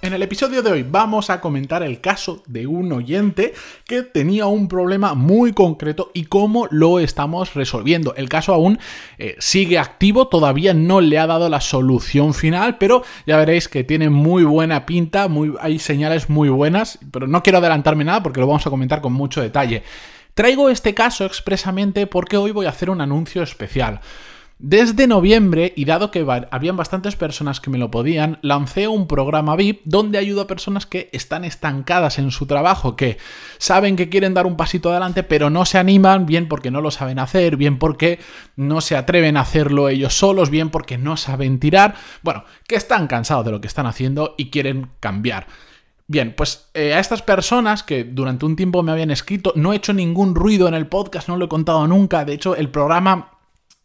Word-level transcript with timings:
En 0.00 0.12
el 0.12 0.22
episodio 0.22 0.62
de 0.62 0.70
hoy 0.70 0.86
vamos 0.88 1.28
a 1.28 1.40
comentar 1.40 1.82
el 1.82 2.00
caso 2.00 2.44
de 2.46 2.68
un 2.68 2.92
oyente 2.92 3.52
que 3.84 4.02
tenía 4.02 4.46
un 4.46 4.68
problema 4.68 5.14
muy 5.14 5.52
concreto 5.52 6.12
y 6.14 6.26
cómo 6.26 6.68
lo 6.70 7.00
estamos 7.00 7.54
resolviendo. 7.54 8.14
El 8.14 8.28
caso 8.28 8.54
aún 8.54 8.78
eh, 9.18 9.34
sigue 9.40 9.76
activo, 9.76 10.28
todavía 10.28 10.72
no 10.72 11.00
le 11.00 11.18
ha 11.18 11.26
dado 11.26 11.48
la 11.48 11.60
solución 11.60 12.32
final, 12.32 12.78
pero 12.78 13.02
ya 13.26 13.36
veréis 13.38 13.66
que 13.66 13.82
tiene 13.82 14.08
muy 14.08 14.44
buena 14.44 14.86
pinta, 14.86 15.28
hay 15.60 15.80
señales 15.80 16.30
muy 16.30 16.48
buenas, 16.48 17.00
pero 17.10 17.26
no 17.26 17.42
quiero 17.42 17.58
adelantarme 17.58 18.04
nada 18.04 18.22
porque 18.22 18.38
lo 18.38 18.46
vamos 18.46 18.66
a 18.68 18.70
comentar 18.70 19.00
con 19.00 19.12
mucho 19.12 19.42
detalle. 19.42 19.82
Traigo 20.34 20.70
este 20.70 20.94
caso 20.94 21.24
expresamente 21.24 22.06
porque 22.06 22.36
hoy 22.36 22.52
voy 22.52 22.66
a 22.66 22.70
hacer 22.70 22.88
un 22.88 23.00
anuncio 23.00 23.42
especial. 23.42 24.00
Desde 24.60 25.06
noviembre, 25.06 25.72
y 25.76 25.84
dado 25.84 26.10
que 26.10 26.26
habían 26.50 26.76
bastantes 26.76 27.14
personas 27.14 27.60
que 27.60 27.70
me 27.70 27.78
lo 27.78 27.92
podían, 27.92 28.40
lancé 28.42 28.88
un 28.88 29.06
programa 29.06 29.54
VIP 29.54 29.82
donde 29.84 30.18
ayudo 30.18 30.40
a 30.40 30.46
personas 30.48 30.84
que 30.84 31.08
están 31.12 31.44
estancadas 31.44 32.18
en 32.18 32.32
su 32.32 32.44
trabajo, 32.46 32.96
que 32.96 33.18
saben 33.58 33.94
que 33.94 34.08
quieren 34.08 34.34
dar 34.34 34.46
un 34.46 34.56
pasito 34.56 34.90
adelante, 34.90 35.22
pero 35.22 35.48
no 35.48 35.64
se 35.64 35.78
animan, 35.78 36.26
bien 36.26 36.48
porque 36.48 36.72
no 36.72 36.80
lo 36.80 36.90
saben 36.90 37.20
hacer, 37.20 37.56
bien 37.56 37.78
porque 37.78 38.18
no 38.56 38.80
se 38.80 38.96
atreven 38.96 39.36
a 39.36 39.42
hacerlo 39.42 39.88
ellos 39.88 40.18
solos, 40.18 40.50
bien 40.50 40.70
porque 40.70 40.98
no 40.98 41.16
saben 41.16 41.60
tirar, 41.60 41.94
bueno, 42.22 42.42
que 42.66 42.74
están 42.74 43.06
cansados 43.06 43.44
de 43.44 43.52
lo 43.52 43.60
que 43.60 43.68
están 43.68 43.86
haciendo 43.86 44.34
y 44.36 44.50
quieren 44.50 44.90
cambiar. 44.98 45.46
Bien, 46.08 46.34
pues 46.36 46.68
eh, 46.74 46.94
a 46.94 46.98
estas 46.98 47.22
personas 47.22 47.84
que 47.84 48.02
durante 48.02 48.44
un 48.44 48.56
tiempo 48.56 48.82
me 48.82 48.90
habían 48.90 49.12
escrito, 49.12 49.52
no 49.54 49.72
he 49.72 49.76
hecho 49.76 49.92
ningún 49.92 50.34
ruido 50.34 50.66
en 50.66 50.74
el 50.74 50.88
podcast, 50.88 51.28
no 51.28 51.36
lo 51.36 51.44
he 51.44 51.48
contado 51.48 51.86
nunca, 51.86 52.24
de 52.24 52.32
hecho 52.32 52.56
el 52.56 52.70
programa 52.70 53.37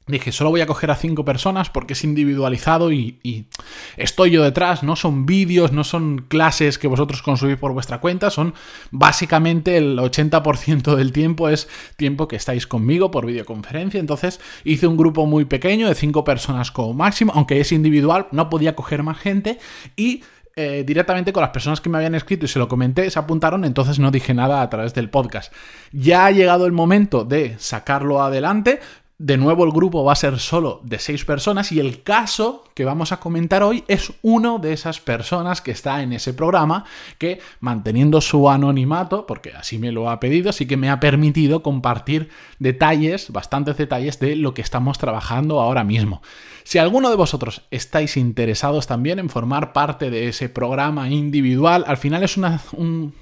Dije, 0.05 0.33
solo 0.33 0.49
voy 0.49 0.59
a 0.59 0.67
coger 0.67 0.91
a 0.91 0.95
cinco 0.95 1.23
personas 1.23 1.69
porque 1.69 1.93
es 1.93 2.03
individualizado 2.03 2.91
y, 2.91 3.47
estoy 3.95 4.31
yo 4.31 4.43
detrás, 4.43 4.83
no 4.83 4.97
son 4.97 5.25
vídeos, 5.25 5.71
no 5.71 5.85
son 5.85 6.25
clases 6.27 6.77
que 6.77 6.87
vosotros 6.87 7.21
consumís 7.21 7.57
por 7.57 7.71
vuestra 7.71 8.01
cuenta, 8.01 8.29
son 8.29 8.53
básicamente 8.91 9.77
el 9.77 9.97
80% 9.97 10.95
del 10.95 11.13
tiempo 11.13 11.47
es 11.47 11.69
tiempo 11.95 12.27
que 12.27 12.35
estáis 12.35 12.67
conmigo 12.67 13.11
por 13.11 13.25
videoconferencia, 13.25 13.99
entonces 13.99 14.41
hice 14.65 14.87
un 14.87 14.97
grupo 14.97 15.25
muy 15.25 15.45
pequeño 15.45 15.87
de 15.87 15.95
cinco 15.95 16.25
personas 16.25 16.71
como 16.71 16.93
máximo, 16.93 17.31
aunque 17.35 17.61
es 17.61 17.71
individual, 17.71 18.27
no 18.31 18.49
podía 18.49 18.75
coger 18.75 19.03
más 19.03 19.17
gente. 19.17 19.59
Y 19.95 20.23
eh, 20.55 20.83
directamente 20.85 21.33
con 21.33 21.41
las 21.41 21.49
personas 21.49 21.81
que 21.81 21.89
me 21.89 21.97
habían 21.97 22.13
escrito 22.13 22.45
y 22.45 22.47
se 22.47 22.59
lo 22.59 22.67
comenté, 22.67 23.09
se 23.09 23.17
apuntaron, 23.17 23.65
entonces 23.65 23.97
no 23.97 24.11
dije 24.11 24.35
nada 24.35 24.61
a 24.61 24.69
través 24.69 24.93
del 24.93 25.09
podcast. 25.09 25.51
Ya 25.91 26.27
ha 26.27 26.31
llegado 26.31 26.67
el 26.67 26.71
momento 26.71 27.25
de 27.25 27.55
sacarlo 27.57 28.21
adelante, 28.21 28.79
de 29.19 29.37
nuevo 29.37 29.63
el 29.63 29.71
grupo 29.71 30.03
va 30.03 30.13
a 30.13 30.17
ser 30.17 30.39
solo 30.39 30.81
de 30.83 30.97
seis 30.97 31.23
personas 31.23 31.71
y 31.71 31.79
el 31.79 32.01
caso 32.03 32.63
que 32.73 32.83
vamos 32.83 33.11
a 33.11 33.19
comentar 33.19 33.61
hoy 33.61 33.83
es 33.87 34.11
uno 34.23 34.57
de 34.57 34.73
esas 34.73 34.99
personas 34.99 35.61
que 35.61 35.71
está 35.71 36.01
en 36.01 36.13
ese 36.13 36.33
programa 36.33 36.85
que 37.19 37.39
manteniendo 37.59 38.21
su 38.21 38.49
anonimato, 38.49 39.27
porque 39.27 39.53
así 39.53 39.77
me 39.77 39.91
lo 39.91 40.09
ha 40.09 40.19
pedido, 40.19 40.49
así 40.49 40.65
que 40.65 40.77
me 40.77 40.89
ha 40.89 40.99
permitido 40.99 41.61
compartir 41.61 42.29
detalles, 42.57 43.31
bastantes 43.31 43.77
detalles 43.77 44.19
de 44.19 44.35
lo 44.35 44.53
que 44.53 44.63
estamos 44.63 44.97
trabajando 44.97 45.61
ahora 45.61 45.83
mismo. 45.83 46.21
Si 46.63 46.79
alguno 46.79 47.09
de 47.09 47.15
vosotros 47.15 47.61
estáis 47.71 48.17
interesados 48.17 48.87
también 48.87 49.19
en 49.19 49.29
formar 49.29 49.73
parte 49.73 50.09
de 50.09 50.27
ese 50.27 50.49
programa 50.49 51.09
individual, 51.09 51.83
al 51.87 51.97
final 51.97 52.23
es 52.23 52.37
una, 52.37 52.61
un, 52.71 53.13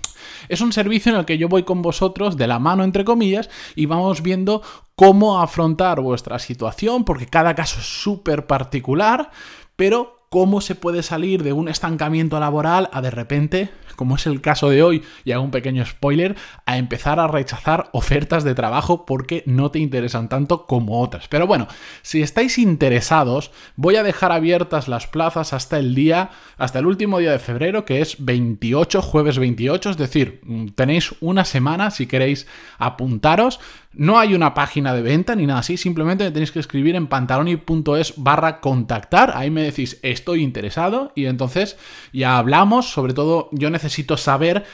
es 0.49 0.61
un 0.61 0.73
servicio 0.73 1.11
en 1.11 1.19
el 1.19 1.25
que 1.25 1.37
yo 1.37 1.49
voy 1.49 1.63
con 1.63 1.81
vosotros 1.81 2.37
de 2.37 2.47
la 2.47 2.59
mano, 2.59 2.83
entre 2.83 3.05
comillas, 3.05 3.49
y 3.75 3.85
vamos 3.85 4.21
viendo 4.21 4.61
cómo 4.95 5.39
afrontar 5.39 6.01
vuestra 6.01 6.39
situación, 6.39 7.05
porque 7.05 7.27
cada 7.27 7.55
caso 7.55 7.79
es 7.79 7.85
súper 7.85 8.47
particular, 8.47 9.31
pero 9.75 10.20
cómo 10.31 10.61
se 10.61 10.75
puede 10.75 11.03
salir 11.03 11.43
de 11.43 11.51
un 11.51 11.67
estancamiento 11.67 12.39
laboral 12.39 12.89
a 12.93 13.01
de 13.01 13.11
repente, 13.11 13.69
como 13.97 14.15
es 14.15 14.25
el 14.25 14.39
caso 14.39 14.69
de 14.69 14.81
hoy, 14.81 15.03
y 15.25 15.33
hago 15.33 15.43
un 15.43 15.51
pequeño 15.51 15.85
spoiler, 15.85 16.37
a 16.65 16.77
empezar 16.77 17.19
a 17.19 17.27
rechazar 17.27 17.89
ofertas 17.91 18.45
de 18.45 18.55
trabajo 18.55 19.05
porque 19.05 19.43
no 19.45 19.71
te 19.71 19.79
interesan 19.79 20.29
tanto 20.29 20.67
como 20.67 21.01
otras. 21.01 21.27
Pero 21.27 21.47
bueno, 21.47 21.67
si 22.01 22.21
estáis 22.21 22.57
interesados, 22.59 23.51
voy 23.75 23.97
a 23.97 24.03
dejar 24.03 24.31
abiertas 24.31 24.87
las 24.87 25.05
plazas 25.05 25.51
hasta 25.51 25.77
el 25.77 25.95
día, 25.95 26.29
hasta 26.57 26.79
el 26.79 26.85
último 26.85 27.19
día 27.19 27.33
de 27.33 27.39
febrero, 27.39 27.83
que 27.83 27.99
es 27.99 28.23
28, 28.23 29.01
jueves 29.01 29.37
28, 29.37 29.89
es 29.89 29.97
decir, 29.97 30.39
mm, 30.43 30.67
tenéis 30.67 31.13
una 31.19 31.43
semana 31.43 31.91
si 31.91 32.07
queréis 32.07 32.47
apuntaros. 32.77 33.59
No 33.93 34.17
hay 34.17 34.33
una 34.33 34.53
página 34.53 34.93
de 34.93 35.01
venta 35.01 35.35
ni 35.35 35.45
nada 35.45 35.59
así, 35.59 35.75
simplemente 35.75 36.31
tenéis 36.31 36.53
que 36.53 36.59
escribir 36.59 36.95
en 36.95 37.07
pantaloni.es 37.07 38.13
barra 38.15 38.61
contactar, 38.61 39.33
ahí 39.35 39.49
me 39.49 39.63
decís 39.63 39.99
estoy 40.21 40.43
interesado 40.43 41.11
y 41.15 41.25
entonces 41.25 41.77
ya 42.13 42.37
hablamos, 42.37 42.89
sobre 42.89 43.13
todo 43.13 43.49
yo 43.51 43.69
necesito 43.69 44.17
saber 44.17 44.65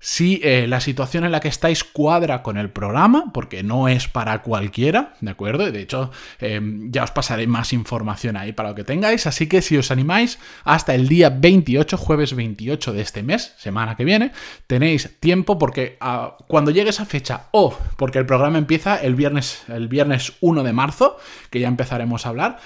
si 0.00 0.40
eh, 0.42 0.66
la 0.66 0.80
situación 0.80 1.24
en 1.24 1.32
la 1.32 1.40
que 1.40 1.48
estáis 1.48 1.84
cuadra 1.84 2.42
con 2.42 2.56
el 2.56 2.70
programa, 2.70 3.30
porque 3.34 3.62
no 3.62 3.86
es 3.86 4.08
para 4.08 4.40
cualquiera, 4.42 5.14
¿de 5.20 5.30
acuerdo? 5.30 5.70
De 5.70 5.80
hecho, 5.80 6.10
em, 6.40 6.90
ya 6.90 7.04
os 7.04 7.10
pasaré 7.10 7.46
más 7.46 7.74
información 7.74 8.36
ahí 8.36 8.52
para 8.52 8.70
lo 8.70 8.74
que 8.74 8.82
tengáis, 8.82 9.26
así 9.26 9.46
que 9.46 9.60
si 9.60 9.76
os 9.76 9.90
animáis, 9.90 10.38
hasta 10.64 10.94
el 10.94 11.06
día 11.06 11.28
28, 11.28 11.98
jueves 11.98 12.34
28 12.34 12.94
de 12.94 13.02
este 13.02 13.22
mes, 13.22 13.54
semana 13.58 13.94
que 13.94 14.06
viene, 14.06 14.32
tenéis 14.66 15.10
tiempo 15.20 15.58
porque 15.58 15.98
ah, 16.00 16.38
cuando 16.48 16.70
llegue 16.70 16.90
esa 16.90 17.04
fecha, 17.04 17.48
o 17.50 17.76
porque 17.98 18.18
el 18.18 18.26
programa 18.26 18.56
empieza 18.56 18.96
el 18.96 19.14
viernes, 19.14 19.64
el 19.68 19.88
viernes 19.88 20.32
1 20.40 20.62
de 20.62 20.72
marzo, 20.72 21.18
que 21.50 21.60
ya 21.60 21.68
empezaremos 21.68 22.24
a 22.24 22.30
hablar, 22.30 22.58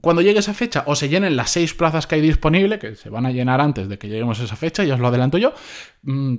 cuando 0.00 0.22
llegue 0.22 0.38
esa 0.38 0.54
fecha 0.54 0.84
o 0.86 0.94
se 0.96 1.08
llenen 1.08 1.36
las 1.36 1.50
seis 1.50 1.74
plazas 1.74 2.06
que 2.06 2.16
hay 2.16 2.20
disponibles, 2.20 2.78
que 2.78 2.96
se 2.96 3.10
van 3.10 3.26
a 3.26 3.30
llenar 3.30 3.60
antes 3.60 3.88
de 3.88 3.98
que 3.98 4.08
lleguemos 4.08 4.40
a 4.40 4.44
esa 4.44 4.56
fecha, 4.56 4.84
ya 4.84 4.94
os 4.94 5.00
lo 5.00 5.08
adelanto 5.08 5.38
yo, 5.38 5.52
mm, 6.02 6.36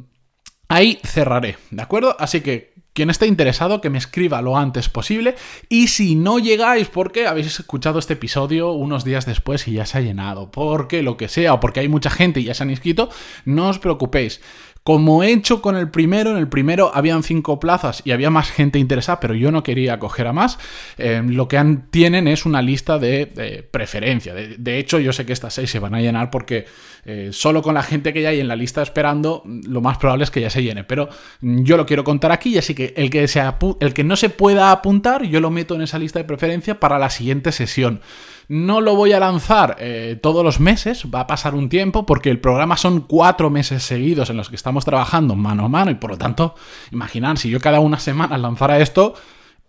Ahí 0.71 1.01
cerraré, 1.03 1.57
¿de 1.69 1.81
acuerdo? 1.81 2.15
Así 2.17 2.39
que 2.39 2.73
quien 2.93 3.09
esté 3.09 3.27
interesado 3.27 3.81
que 3.81 3.89
me 3.89 3.97
escriba 3.97 4.41
lo 4.41 4.57
antes 4.57 4.87
posible 4.87 5.35
y 5.67 5.89
si 5.89 6.15
no 6.15 6.39
llegáis 6.39 6.87
porque 6.87 7.27
habéis 7.27 7.59
escuchado 7.59 7.99
este 7.99 8.13
episodio 8.13 8.71
unos 8.71 9.03
días 9.03 9.25
después 9.25 9.67
y 9.67 9.73
ya 9.73 9.85
se 9.85 9.97
ha 9.97 10.01
llenado, 10.01 10.49
porque 10.49 11.03
lo 11.03 11.17
que 11.17 11.27
sea 11.27 11.55
o 11.55 11.59
porque 11.59 11.81
hay 11.81 11.89
mucha 11.89 12.09
gente 12.09 12.39
y 12.39 12.45
ya 12.45 12.53
se 12.53 12.63
han 12.63 12.69
inscrito, 12.69 13.09
no 13.43 13.67
os 13.67 13.79
preocupéis. 13.79 14.39
Como 14.83 15.21
he 15.21 15.31
hecho 15.31 15.61
con 15.61 15.75
el 15.75 15.91
primero, 15.91 16.31
en 16.31 16.37
el 16.37 16.47
primero 16.47 16.89
habían 16.91 17.21
cinco 17.21 17.59
plazas 17.59 18.01
y 18.03 18.11
había 18.11 18.31
más 18.31 18.49
gente 18.49 18.79
interesada, 18.79 19.19
pero 19.19 19.35
yo 19.35 19.51
no 19.51 19.61
quería 19.61 19.99
coger 19.99 20.25
a 20.25 20.33
más, 20.33 20.57
eh, 20.97 21.21
lo 21.23 21.47
que 21.47 21.77
tienen 21.91 22.27
es 22.27 22.47
una 22.47 22.63
lista 22.63 22.97
de, 22.97 23.67
preferencia. 23.69 24.33
De, 24.33 24.79
hecho, 24.79 24.97
yo 24.97 25.13
sé 25.13 25.23
que 25.25 25.33
estas 25.33 25.53
seis 25.53 25.69
se 25.69 25.77
van 25.77 25.93
a 25.93 26.01
llenar 26.01 26.31
porque 26.31 26.65
eh, 27.05 27.29
solo 27.31 27.61
con 27.61 27.75
la 27.75 27.83
gente 27.83 28.11
que 28.11 28.23
ya 28.23 28.29
hay 28.29 28.39
en 28.39 28.47
la 28.47 28.55
lista 28.55 28.81
esperando, 28.81 29.43
lo 29.45 29.81
más 29.81 29.99
probable 29.99 30.23
es 30.23 30.31
que 30.31 30.41
ya 30.41 30.49
se 30.49 30.63
llene. 30.63 30.83
Pero 30.83 31.09
yo 31.41 31.77
lo 31.77 31.85
quiero 31.85 32.03
contar 32.03 32.31
aquí, 32.31 32.57
así 32.57 32.73
que 32.73 32.95
el 32.97 33.11
que, 33.11 33.29
el 33.79 33.93
que 33.93 34.03
no 34.03 34.15
se 34.15 34.29
pueda 34.29 34.71
apuntar, 34.71 35.23
yo 35.23 35.39
lo 35.41 35.51
meto 35.51 35.75
en 35.75 35.83
esa 35.83 35.99
lista 35.99 36.17
de 36.17 36.25
preferencia 36.25 36.79
para 36.79 36.97
la 36.97 37.11
siguiente 37.11 37.51
sesión. 37.51 38.01
No 38.53 38.81
lo 38.81 38.97
voy 38.97 39.13
a 39.13 39.19
lanzar 39.21 39.77
eh, 39.79 40.19
todos 40.21 40.43
los 40.43 40.59
meses, 40.59 41.05
va 41.05 41.21
a 41.21 41.27
pasar 41.27 41.55
un 41.55 41.69
tiempo 41.69 42.05
porque 42.05 42.29
el 42.29 42.41
programa 42.41 42.75
son 42.75 42.99
cuatro 42.99 43.49
meses 43.49 43.81
seguidos 43.81 44.29
en 44.29 44.35
los 44.35 44.49
que 44.49 44.57
estamos 44.57 44.83
trabajando 44.83 45.37
mano 45.37 45.63
a 45.63 45.69
mano 45.69 45.89
y 45.89 45.95
por 45.95 46.09
lo 46.09 46.17
tanto, 46.17 46.55
imaginar, 46.91 47.37
si 47.37 47.49
yo 47.49 47.61
cada 47.61 47.79
una 47.79 47.97
semana 47.97 48.37
lanzara 48.37 48.81
esto, 48.81 49.13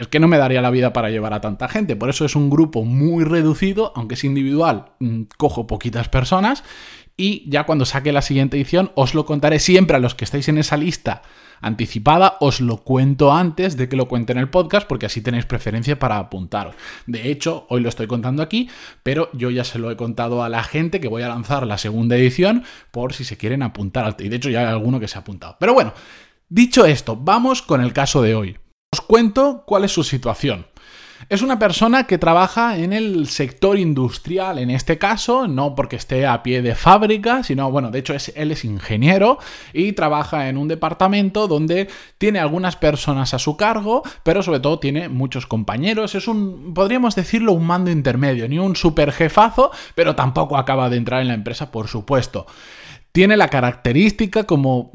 es 0.00 0.08
que 0.08 0.18
no 0.18 0.26
me 0.26 0.36
daría 0.36 0.60
la 0.60 0.72
vida 0.72 0.92
para 0.92 1.10
llevar 1.10 1.32
a 1.32 1.40
tanta 1.40 1.68
gente. 1.68 1.94
Por 1.94 2.10
eso 2.10 2.24
es 2.24 2.34
un 2.34 2.50
grupo 2.50 2.82
muy 2.82 3.22
reducido, 3.22 3.92
aunque 3.94 4.14
es 4.14 4.24
individual, 4.24 4.86
mm, 4.98 5.22
cojo 5.38 5.68
poquitas 5.68 6.08
personas 6.08 6.64
y 7.16 7.48
ya 7.48 7.66
cuando 7.66 7.84
saque 7.84 8.10
la 8.10 8.20
siguiente 8.20 8.56
edición 8.56 8.90
os 8.96 9.14
lo 9.14 9.26
contaré 9.26 9.60
siempre 9.60 9.96
a 9.96 10.00
los 10.00 10.16
que 10.16 10.24
estáis 10.24 10.48
en 10.48 10.58
esa 10.58 10.76
lista 10.76 11.22
anticipada, 11.62 12.36
os 12.40 12.60
lo 12.60 12.78
cuento 12.78 13.32
antes 13.32 13.76
de 13.76 13.88
que 13.88 13.96
lo 13.96 14.08
cuente 14.08 14.32
en 14.32 14.38
el 14.38 14.50
podcast 14.50 14.86
porque 14.86 15.06
así 15.06 15.22
tenéis 15.22 15.46
preferencia 15.46 15.98
para 15.98 16.18
apuntaros. 16.18 16.74
De 17.06 17.30
hecho, 17.30 17.66
hoy 17.70 17.80
lo 17.80 17.88
estoy 17.88 18.06
contando 18.06 18.42
aquí, 18.42 18.68
pero 19.02 19.30
yo 19.32 19.50
ya 19.50 19.64
se 19.64 19.78
lo 19.78 19.90
he 19.90 19.96
contado 19.96 20.42
a 20.42 20.48
la 20.48 20.62
gente 20.62 21.00
que 21.00 21.08
voy 21.08 21.22
a 21.22 21.28
lanzar 21.28 21.66
la 21.66 21.78
segunda 21.78 22.16
edición 22.16 22.64
por 22.90 23.14
si 23.14 23.24
se 23.24 23.36
quieren 23.36 23.62
apuntar. 23.62 24.16
Y 24.18 24.28
de 24.28 24.36
hecho 24.36 24.50
ya 24.50 24.60
hay 24.60 24.66
alguno 24.66 25.00
que 25.00 25.08
se 25.08 25.16
ha 25.16 25.22
apuntado. 25.22 25.56
Pero 25.58 25.74
bueno, 25.74 25.94
dicho 26.48 26.84
esto, 26.84 27.16
vamos 27.16 27.62
con 27.62 27.80
el 27.80 27.92
caso 27.92 28.20
de 28.20 28.34
hoy. 28.34 28.58
Os 28.92 29.00
cuento 29.00 29.64
cuál 29.66 29.84
es 29.84 29.92
su 29.92 30.04
situación. 30.04 30.66
Es 31.28 31.42
una 31.42 31.58
persona 31.58 32.04
que 32.06 32.18
trabaja 32.18 32.76
en 32.76 32.92
el 32.92 33.28
sector 33.28 33.78
industrial, 33.78 34.58
en 34.58 34.70
este 34.70 34.98
caso, 34.98 35.46
no 35.48 35.74
porque 35.74 35.96
esté 35.96 36.26
a 36.26 36.42
pie 36.42 36.62
de 36.62 36.74
fábrica, 36.74 37.42
sino, 37.42 37.70
bueno, 37.70 37.90
de 37.90 38.00
hecho 38.00 38.14
es, 38.14 38.32
él 38.36 38.50
es 38.50 38.64
ingeniero 38.64 39.38
y 39.72 39.92
trabaja 39.92 40.48
en 40.48 40.56
un 40.56 40.68
departamento 40.68 41.48
donde 41.48 41.88
tiene 42.18 42.38
algunas 42.38 42.76
personas 42.76 43.34
a 43.34 43.38
su 43.38 43.56
cargo, 43.56 44.02
pero 44.22 44.42
sobre 44.42 44.60
todo 44.60 44.78
tiene 44.78 45.08
muchos 45.08 45.46
compañeros. 45.46 46.14
Es 46.14 46.28
un, 46.28 46.74
podríamos 46.74 47.14
decirlo, 47.14 47.52
un 47.52 47.66
mando 47.66 47.90
intermedio, 47.90 48.48
ni 48.48 48.58
un 48.58 48.76
super 48.76 49.12
jefazo, 49.12 49.70
pero 49.94 50.14
tampoco 50.16 50.56
acaba 50.56 50.90
de 50.90 50.96
entrar 50.96 51.22
en 51.22 51.28
la 51.28 51.34
empresa, 51.34 51.70
por 51.70 51.88
supuesto. 51.88 52.46
Tiene 53.12 53.36
la 53.36 53.48
característica 53.48 54.44
como... 54.44 54.90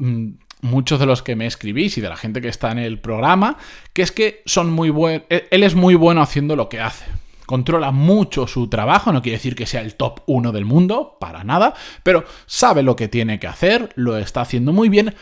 Muchos 0.60 0.98
de 0.98 1.06
los 1.06 1.22
que 1.22 1.36
me 1.36 1.46
escribís 1.46 1.98
y 1.98 2.00
de 2.00 2.08
la 2.08 2.16
gente 2.16 2.40
que 2.40 2.48
está 2.48 2.72
en 2.72 2.78
el 2.78 2.98
programa, 2.98 3.58
que 3.92 4.02
es 4.02 4.12
que 4.12 4.42
son 4.44 4.70
muy 4.70 4.90
buenos, 4.90 5.24
e-, 5.30 5.46
él 5.50 5.62
es 5.62 5.74
muy 5.74 5.94
bueno 5.94 6.20
haciendo 6.20 6.56
lo 6.56 6.68
que 6.68 6.80
hace. 6.80 7.04
Controla 7.46 7.92
mucho 7.92 8.46
su 8.46 8.68
trabajo, 8.68 9.12
no 9.12 9.22
quiere 9.22 9.38
decir 9.38 9.54
que 9.54 9.66
sea 9.66 9.80
el 9.80 9.94
top 9.94 10.20
1 10.26 10.52
del 10.52 10.64
mundo, 10.64 11.16
para 11.20 11.44
nada, 11.44 11.74
pero 12.02 12.24
sabe 12.46 12.82
lo 12.82 12.96
que 12.96 13.08
tiene 13.08 13.38
que 13.38 13.46
hacer, 13.46 13.90
lo 13.94 14.18
está 14.18 14.42
haciendo 14.42 14.72
muy 14.72 14.88
bien, 14.88 15.14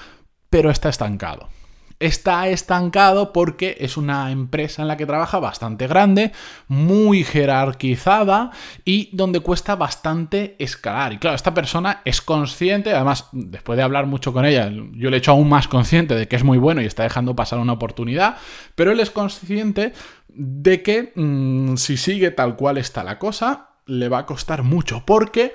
pero 0.51 0.71
está 0.71 0.89
estancado 0.89 1.49
está 1.99 2.49
estancado 2.49 3.33
porque 3.33 3.77
es 3.81 3.97
una 3.97 4.31
empresa 4.31 4.83
en 4.83 4.89
la 4.89 4.97
que 4.97 5.07
trabaja 5.07 5.39
bastante 5.39 5.87
grande, 5.87 6.33
muy 6.69 7.25
jerarquizada 7.25 8.51
y 8.85 9.09
donde 9.13 9.41
cuesta 9.41 9.77
bastante 9.77 10.57
escalar. 10.59 11.15
Y 11.15 11.19
claro, 11.19 11.37
esta 11.37 11.55
persona 11.55 12.03
es 12.05 12.21
consciente, 12.21 12.93
además, 12.93 13.29
después 13.33 13.77
de 13.77 13.83
hablar 13.83 14.07
mucho 14.07 14.33
con 14.33 14.45
ella, 14.45 14.71
yo 14.71 15.11
le 15.11 15.17
he 15.17 15.19
hecho 15.19 15.33
aún 15.33 15.49
más 15.49 15.69
consciente 15.69 16.15
de 16.15 16.29
que 16.29 16.37
es 16.37 16.45
muy 16.45 16.59
bueno 16.59 16.83
y 16.83 16.87
está 16.87 17.03
dejando 17.03 17.35
pasar 17.35 17.59
una 17.59 17.73
oportunidad, 17.73 18.37
pero 18.75 18.93
él 18.93 19.01
es 19.01 19.11
consciente 19.11 19.93
de 20.29 20.83
que 20.83 21.13
mm, 21.15 21.77
si 21.77 21.97
sigue 21.97 22.31
tal 22.31 22.57
cual 22.57 22.77
está 22.77 23.05
la 23.05 23.19
cosa, 23.19 23.71
le 23.87 24.09
va 24.09 24.19
a 24.19 24.27
costar 24.27 24.63
mucho 24.63 25.05
porque... 25.05 25.55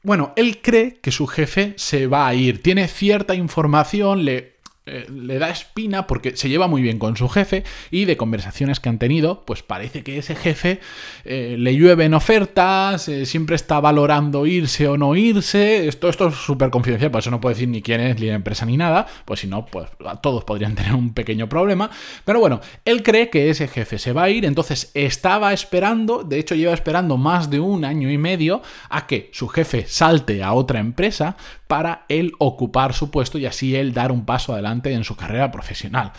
Bueno, 0.00 0.32
él 0.36 0.62
cree 0.62 1.00
que 1.00 1.10
su 1.10 1.26
jefe 1.26 1.74
se 1.76 2.06
va 2.06 2.28
a 2.28 2.32
ir, 2.32 2.62
tiene 2.62 2.86
cierta 2.86 3.34
información, 3.34 4.24
le 4.24 4.57
eh, 4.88 5.06
le 5.10 5.38
da 5.38 5.50
espina 5.50 6.06
porque 6.06 6.36
se 6.36 6.48
lleva 6.48 6.66
muy 6.66 6.82
bien 6.82 6.98
con 6.98 7.16
su 7.16 7.28
jefe 7.28 7.64
y 7.90 8.04
de 8.04 8.16
conversaciones 8.16 8.80
que 8.80 8.88
han 8.88 8.98
tenido, 8.98 9.44
pues 9.44 9.62
parece 9.62 10.02
que 10.02 10.18
ese 10.18 10.34
jefe 10.34 10.80
eh, 11.24 11.56
le 11.58 11.76
llueven 11.76 12.14
ofertas, 12.14 13.08
eh, 13.08 13.26
siempre 13.26 13.56
está 13.56 13.80
valorando 13.80 14.46
irse 14.46 14.88
o 14.88 14.96
no 14.96 15.14
irse. 15.14 15.86
Esto, 15.88 16.08
esto 16.08 16.28
es 16.28 16.34
súper 16.34 16.70
confidencial, 16.70 17.10
por 17.10 17.20
eso 17.20 17.30
no 17.30 17.40
puedo 17.40 17.54
decir 17.54 17.68
ni 17.68 17.82
quién 17.82 18.00
es, 18.00 18.18
ni 18.18 18.26
la 18.26 18.34
empresa, 18.34 18.64
ni 18.64 18.76
nada, 18.76 19.06
pues 19.24 19.40
si 19.40 19.46
no, 19.46 19.66
pues 19.66 19.88
todos 20.22 20.44
podrían 20.44 20.74
tener 20.76 20.94
un 20.94 21.12
pequeño 21.12 21.48
problema. 21.48 21.90
Pero 22.24 22.40
bueno, 22.40 22.60
él 22.84 23.02
cree 23.02 23.30
que 23.30 23.50
ese 23.50 23.68
jefe 23.68 23.98
se 23.98 24.12
va 24.12 24.24
a 24.24 24.30
ir, 24.30 24.44
entonces 24.44 24.90
estaba 24.94 25.52
esperando, 25.52 26.24
de 26.24 26.38
hecho 26.38 26.54
lleva 26.54 26.74
esperando 26.74 27.16
más 27.16 27.50
de 27.50 27.60
un 27.60 27.84
año 27.84 28.10
y 28.10 28.18
medio 28.18 28.62
a 28.88 29.06
que 29.06 29.30
su 29.32 29.48
jefe 29.48 29.84
salte 29.86 30.42
a 30.42 30.52
otra 30.52 30.80
empresa 30.80 31.36
para 31.66 32.06
él 32.08 32.32
ocupar 32.38 32.94
su 32.94 33.10
puesto 33.10 33.38
y 33.38 33.46
así 33.46 33.76
él 33.76 33.92
dar 33.92 34.10
un 34.10 34.24
paso 34.24 34.54
adelante 34.54 34.77
en 34.84 35.04
su 35.04 35.16
carrera 35.16 35.50
profesional. 35.50 36.12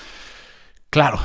Claro, 0.89 1.19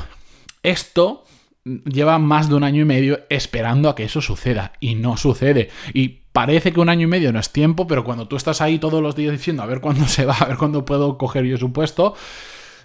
esto 0.63 1.25
lleva 1.63 2.19
más 2.19 2.47
de 2.47 2.55
un 2.55 2.63
año 2.63 2.81
y 2.81 2.85
medio 2.85 3.21
esperando 3.29 3.89
a 3.89 3.95
que 3.95 4.03
eso 4.03 4.21
suceda 4.21 4.73
y 4.79 4.95
no 4.95 5.17
sucede. 5.17 5.69
Y 5.93 6.09
parece 6.31 6.71
que 6.71 6.79
un 6.79 6.89
año 6.89 7.03
y 7.03 7.07
medio 7.07 7.33
no 7.33 7.39
es 7.39 7.51
tiempo, 7.51 7.87
pero 7.87 8.03
cuando 8.03 8.27
tú 8.27 8.35
estás 8.35 8.61
ahí 8.61 8.77
todos 8.77 9.01
los 9.01 9.15
días 9.15 9.31
diciendo 9.31 9.63
a 9.63 9.65
ver 9.65 9.81
cuándo 9.81 10.05
se 10.07 10.25
va, 10.25 10.35
a 10.35 10.45
ver 10.45 10.57
cuándo 10.57 10.85
puedo 10.85 11.17
coger 11.17 11.45
yo 11.45 11.57
su 11.57 11.73
puesto, 11.73 12.15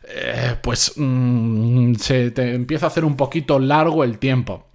eh, 0.08 0.56
pues 0.62 0.94
mm, 0.97 1.94
se 1.94 2.31
te 2.31 2.55
empieza 2.55 2.87
a 2.87 2.88
hacer 2.88 3.05
un 3.05 3.17
poquito 3.17 3.58
largo 3.58 4.05
el 4.05 4.19
tiempo. 4.19 4.70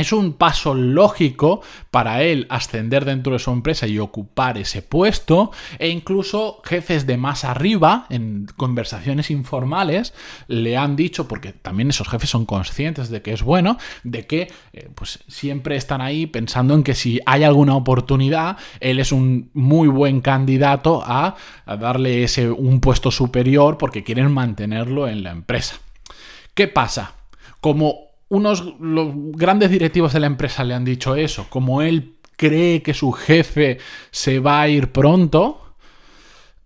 Es 0.00 0.14
un 0.14 0.32
paso 0.32 0.72
lógico 0.72 1.60
para 1.90 2.22
él 2.22 2.46
ascender 2.48 3.04
dentro 3.04 3.34
de 3.34 3.38
su 3.38 3.50
empresa 3.50 3.86
y 3.86 3.98
ocupar 3.98 4.56
ese 4.56 4.80
puesto 4.80 5.52
e 5.78 5.90
incluso 5.90 6.62
jefes 6.64 7.06
de 7.06 7.18
más 7.18 7.44
arriba 7.44 8.06
en 8.08 8.46
conversaciones 8.56 9.30
informales 9.30 10.14
le 10.48 10.78
han 10.78 10.96
dicho, 10.96 11.28
porque 11.28 11.52
también 11.52 11.90
esos 11.90 12.08
jefes 12.08 12.30
son 12.30 12.46
conscientes 12.46 13.10
de 13.10 13.20
que 13.20 13.34
es 13.34 13.42
bueno, 13.42 13.76
de 14.02 14.26
que 14.26 14.50
eh, 14.72 14.88
pues 14.94 15.18
siempre 15.28 15.76
están 15.76 16.00
ahí 16.00 16.26
pensando 16.26 16.72
en 16.72 16.82
que 16.82 16.94
si 16.94 17.20
hay 17.26 17.44
alguna 17.44 17.76
oportunidad, 17.76 18.56
él 18.80 19.00
es 19.00 19.12
un 19.12 19.50
muy 19.52 19.88
buen 19.88 20.22
candidato 20.22 21.02
a, 21.04 21.36
a 21.66 21.76
darle 21.76 22.24
ese 22.24 22.50
un 22.50 22.80
puesto 22.80 23.10
superior 23.10 23.76
porque 23.76 24.02
quieren 24.02 24.32
mantenerlo 24.32 25.08
en 25.08 25.24
la 25.24 25.30
empresa. 25.30 25.76
¿Qué 26.54 26.68
pasa? 26.68 27.16
Como 27.60 28.09
unos 28.30 28.74
los 28.80 29.12
grandes 29.32 29.70
directivos 29.70 30.12
de 30.12 30.20
la 30.20 30.26
empresa 30.26 30.64
le 30.64 30.74
han 30.74 30.84
dicho 30.84 31.16
eso, 31.16 31.46
como 31.50 31.82
él 31.82 32.14
cree 32.36 32.80
que 32.80 32.94
su 32.94 33.12
jefe 33.12 33.78
se 34.12 34.38
va 34.38 34.62
a 34.62 34.68
ir 34.68 34.92
pronto, 34.92 35.74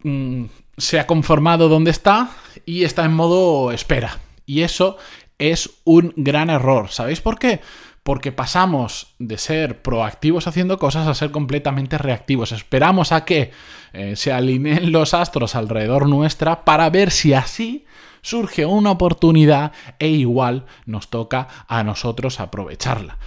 mm, 0.02 0.44
se 0.76 1.00
ha 1.00 1.06
conformado 1.06 1.68
donde 1.68 1.90
está 1.90 2.30
y 2.64 2.84
está 2.84 3.04
en 3.04 3.14
modo 3.14 3.72
espera. 3.72 4.20
Y 4.46 4.60
eso 4.60 4.98
es 5.38 5.70
un 5.84 6.12
gran 6.16 6.50
error. 6.50 6.90
¿Sabéis 6.90 7.20
por 7.20 7.38
qué? 7.38 7.60
Porque 8.02 8.30
pasamos 8.30 9.14
de 9.18 9.38
ser 9.38 9.80
proactivos 9.80 10.46
haciendo 10.46 10.78
cosas 10.78 11.08
a 11.08 11.14
ser 11.14 11.30
completamente 11.30 11.96
reactivos. 11.96 12.52
Esperamos 12.52 13.10
a 13.10 13.24
que 13.24 13.52
eh, 13.94 14.16
se 14.16 14.32
alineen 14.32 14.92
los 14.92 15.14
astros 15.14 15.54
alrededor 15.54 16.08
nuestra 16.08 16.64
para 16.66 16.90
ver 16.90 17.10
si 17.10 17.32
así 17.32 17.86
surge 18.24 18.64
una 18.64 18.90
oportunidad 18.90 19.72
e 19.98 20.08
igual 20.08 20.64
nos 20.86 21.08
toca 21.08 21.46
a 21.68 21.84
nosotros 21.84 22.40
aprovecharla. 22.40 23.18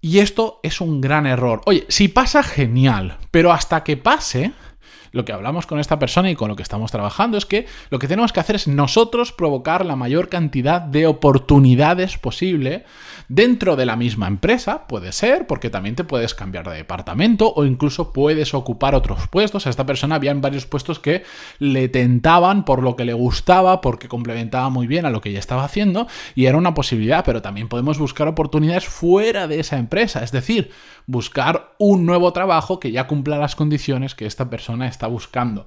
Y 0.00 0.18
esto 0.18 0.60
es 0.62 0.80
un 0.80 1.00
gran 1.00 1.26
error. 1.26 1.62
Oye, 1.64 1.86
si 1.88 2.06
pasa, 2.06 2.42
genial, 2.44 3.16
pero 3.32 3.52
hasta 3.52 3.82
que 3.82 3.96
pase, 3.96 4.52
lo 5.18 5.26
que 5.26 5.32
hablamos 5.32 5.66
con 5.66 5.80
esta 5.80 5.98
persona 5.98 6.30
y 6.30 6.36
con 6.36 6.48
lo 6.48 6.56
que 6.56 6.62
estamos 6.62 6.90
trabajando 6.90 7.36
es 7.36 7.44
que 7.44 7.66
lo 7.90 7.98
que 7.98 8.08
tenemos 8.08 8.32
que 8.32 8.40
hacer 8.40 8.56
es 8.56 8.68
nosotros 8.68 9.32
provocar 9.32 9.84
la 9.84 9.96
mayor 9.96 10.28
cantidad 10.28 10.80
de 10.80 11.06
oportunidades 11.06 12.16
posible 12.16 12.84
dentro 13.28 13.74
de 13.76 13.84
la 13.84 13.96
misma 13.96 14.28
empresa, 14.28 14.86
puede 14.86 15.12
ser, 15.12 15.46
porque 15.46 15.70
también 15.70 15.96
te 15.96 16.04
puedes 16.04 16.34
cambiar 16.34 16.70
de 16.70 16.76
departamento 16.76 17.52
o 17.54 17.64
incluso 17.64 18.12
puedes 18.12 18.54
ocupar 18.54 18.94
otros 18.94 19.26
puestos. 19.28 19.66
A 19.66 19.70
esta 19.70 19.84
persona 19.84 20.14
había 20.14 20.32
varios 20.34 20.66
puestos 20.66 21.00
que 21.00 21.24
le 21.58 21.88
tentaban 21.88 22.64
por 22.64 22.82
lo 22.82 22.94
que 22.94 23.04
le 23.04 23.12
gustaba, 23.12 23.80
porque 23.80 24.08
complementaba 24.08 24.70
muy 24.70 24.86
bien 24.86 25.04
a 25.04 25.10
lo 25.10 25.20
que 25.20 25.32
ya 25.32 25.40
estaba 25.40 25.64
haciendo 25.64 26.06
y 26.36 26.46
era 26.46 26.56
una 26.56 26.74
posibilidad, 26.74 27.24
pero 27.24 27.42
también 27.42 27.68
podemos 27.68 27.98
buscar 27.98 28.28
oportunidades 28.28 28.86
fuera 28.86 29.48
de 29.48 29.58
esa 29.58 29.78
empresa, 29.78 30.22
es 30.22 30.30
decir, 30.30 30.70
buscar 31.06 31.74
un 31.78 32.06
nuevo 32.06 32.32
trabajo 32.32 32.78
que 32.78 32.92
ya 32.92 33.08
cumpla 33.08 33.38
las 33.38 33.56
condiciones 33.56 34.14
que 34.14 34.26
esta 34.26 34.48
persona 34.48 34.86
está 34.86 35.07
buscando. 35.08 35.66